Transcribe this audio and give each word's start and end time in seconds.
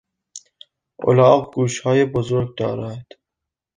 الاغ 1.07 1.51
گوشهای 1.55 2.05
بزرگ 2.05 2.57
دارد. 2.57 3.07